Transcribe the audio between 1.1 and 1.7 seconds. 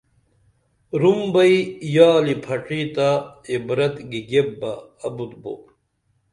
بئی